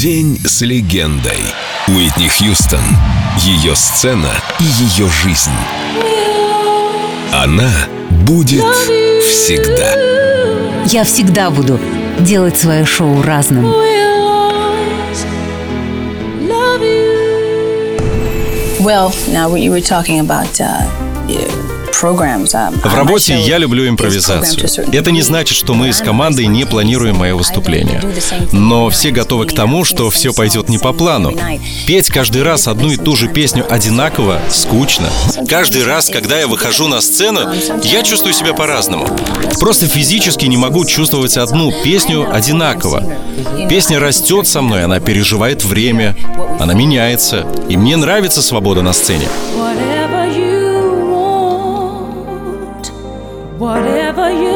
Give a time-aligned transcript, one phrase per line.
[0.00, 1.36] День с легендой.
[1.86, 2.80] Уитни Хьюстон.
[3.40, 5.50] Ее сцена и ее жизнь.
[7.34, 7.70] Она
[8.22, 8.64] будет
[9.22, 9.92] всегда.
[10.86, 11.78] Я всегда буду
[12.18, 13.66] делать свое шоу разным.
[18.80, 20.80] Well, now you were talking about uh,
[22.84, 24.68] в работе я люблю импровизацию.
[24.92, 28.02] Это не значит, что мы с командой не планируем мое выступление.
[28.52, 31.32] Но все готовы к тому, что все пойдет не по плану.
[31.86, 35.08] Петь каждый раз одну и ту же песню одинаково скучно.
[35.48, 39.06] Каждый раз, когда я выхожу на сцену, я чувствую себя по-разному.
[39.58, 43.04] Просто физически не могу чувствовать одну песню одинаково.
[43.68, 46.16] Песня растет со мной, она переживает время,
[46.58, 47.46] она меняется.
[47.68, 49.28] И мне нравится свобода на сцене.
[53.60, 54.49] Whatever you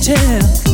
[0.00, 0.69] tell.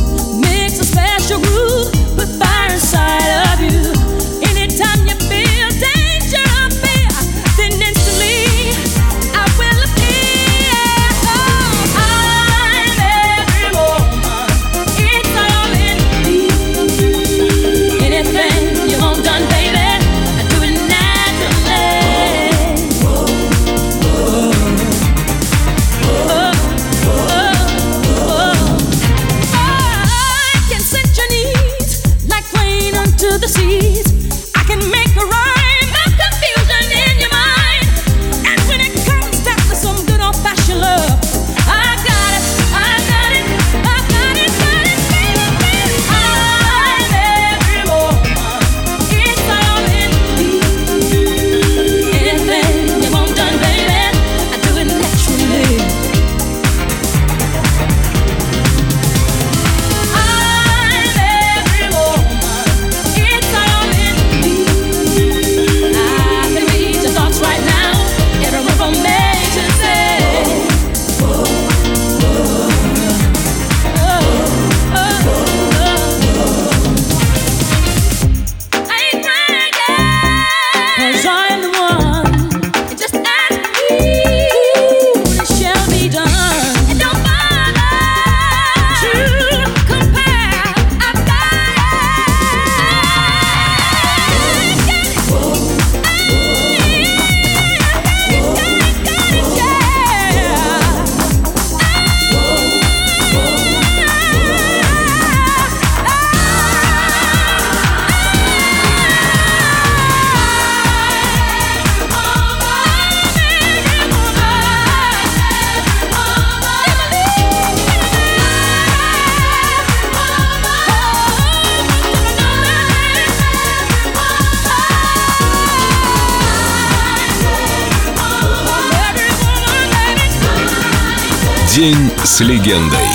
[131.77, 133.05] День с легендой.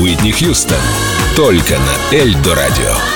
[0.00, 0.76] Уитни Хьюстон.
[1.36, 3.11] Только на Эльдо радио.